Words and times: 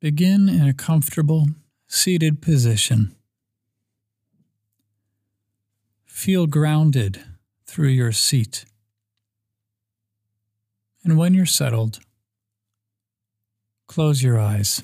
Begin 0.00 0.48
in 0.48 0.68
a 0.68 0.72
comfortable, 0.72 1.46
seated 1.88 2.40
position. 2.40 3.16
Feel 6.04 6.46
grounded 6.46 7.24
through 7.66 7.88
your 7.88 8.12
seat. 8.12 8.64
And 11.02 11.18
when 11.18 11.34
you're 11.34 11.46
settled, 11.46 11.98
close 13.88 14.22
your 14.22 14.38
eyes. 14.38 14.82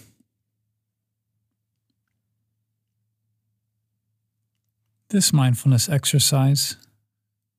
This 5.10 5.32
mindfulness 5.32 5.88
exercise 5.88 6.76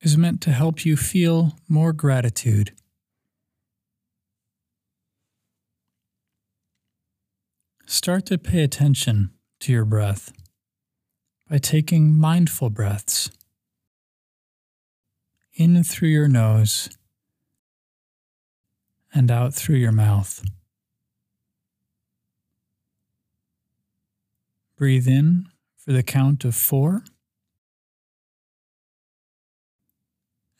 is 0.02 0.18
meant 0.18 0.42
to 0.42 0.50
help 0.50 0.84
you 0.84 0.94
feel 0.94 1.56
more 1.68 1.94
gratitude. 1.94 2.72
Start 7.88 8.26
to 8.26 8.36
pay 8.36 8.64
attention 8.64 9.30
to 9.60 9.72
your 9.72 9.84
breath 9.84 10.32
by 11.48 11.58
taking 11.58 12.16
mindful 12.16 12.68
breaths 12.68 13.30
in 15.54 15.84
through 15.84 16.08
your 16.08 16.26
nose 16.26 16.88
and 19.14 19.30
out 19.30 19.54
through 19.54 19.76
your 19.76 19.92
mouth. 19.92 20.44
Breathe 24.76 25.06
in 25.06 25.46
for 25.76 25.92
the 25.92 26.02
count 26.02 26.44
of 26.44 26.56
four 26.56 27.04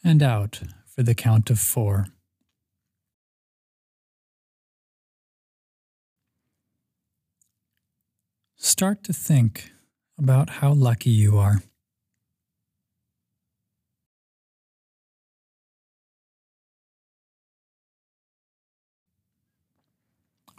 and 0.04 0.22
out 0.22 0.60
for 0.86 1.02
the 1.02 1.14
count 1.14 1.50
of 1.50 1.58
four. 1.58 2.06
Start 8.66 9.04
to 9.04 9.12
think 9.12 9.70
about 10.18 10.50
how 10.58 10.72
lucky 10.72 11.10
you 11.10 11.38
are. 11.38 11.62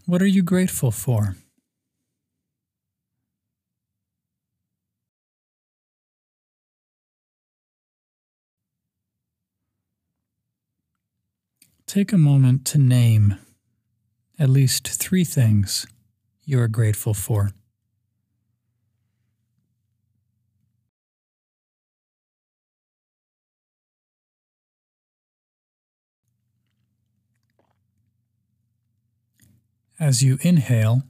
What 0.06 0.22
are 0.22 0.26
you 0.26 0.42
grateful 0.42 0.90
for? 0.90 1.36
Take 11.86 12.14
a 12.14 12.18
moment 12.18 12.64
to 12.68 12.78
name 12.78 13.36
at 14.40 14.48
least 14.48 14.88
three 14.88 15.26
things 15.26 15.86
you 16.46 16.58
are 16.62 16.70
grateful 16.70 17.14
for. 17.14 17.52
As 30.00 30.22
you 30.22 30.38
inhale, 30.42 31.04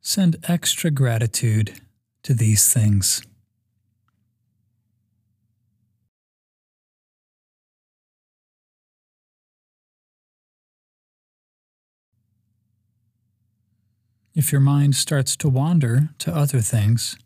send 0.00 0.36
extra 0.48 0.90
gratitude 0.90 1.80
to 2.22 2.32
these 2.32 2.72
things. 2.72 3.22
If 14.34 14.50
your 14.50 14.62
mind 14.62 14.96
starts 14.96 15.36
to 15.36 15.48
wander 15.48 16.08
to 16.18 16.34
other 16.34 16.60
things, 16.60 17.16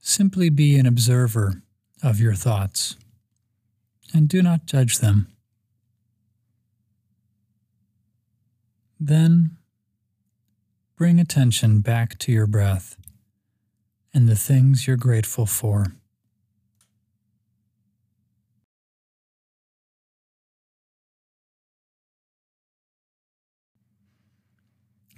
simply 0.00 0.48
be 0.48 0.78
an 0.78 0.86
observer 0.86 1.62
of 2.02 2.20
your 2.20 2.34
thoughts 2.34 2.96
and 4.14 4.28
do 4.28 4.40
not 4.40 4.66
judge 4.66 4.98
them. 4.98 5.35
Then 8.98 9.56
bring 10.96 11.20
attention 11.20 11.80
back 11.80 12.18
to 12.20 12.32
your 12.32 12.46
breath 12.46 12.96
and 14.14 14.26
the 14.26 14.34
things 14.34 14.86
you're 14.86 14.96
grateful 14.96 15.44
for. 15.44 15.88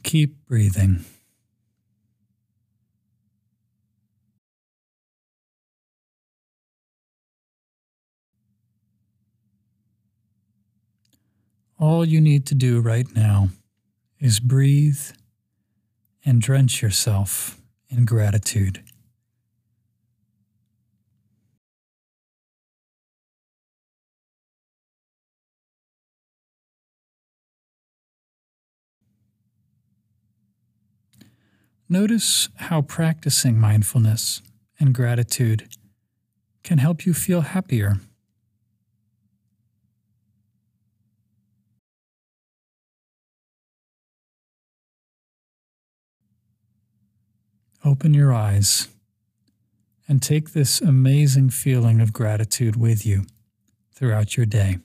Keep 0.03 0.47
breathing. 0.47 1.05
All 11.79 12.05
you 12.05 12.21
need 12.21 12.45
to 12.47 12.57
do 12.57 12.81
right 12.81 13.07
now 13.15 13.51
is 14.21 14.41
breathe 14.41 15.01
and 16.25 16.41
drench 16.41 16.83
yourself 16.83 17.61
in 17.89 18.05
gratitude. 18.05 18.83
Notice 31.89 32.51
how 32.57 32.83
practicing 32.83 33.59
mindfulness 33.59 34.43
and 34.79 34.95
gratitude 34.95 35.69
can 36.63 36.79
help 36.79 37.07
you 37.07 37.15
feel 37.15 37.41
happier 37.41 37.99
Open 47.85 48.15
your 48.15 48.33
eyes 48.33 48.89
and 50.09 50.21
take 50.23 50.53
this 50.53 50.81
amazing 50.81 51.51
feeling 51.51 52.01
of 52.01 52.13
gratitude 52.13 52.77
with 52.77 53.07
you 53.07 53.25
throughout 53.95 54.37
your 54.37 54.47
day. 54.47 54.79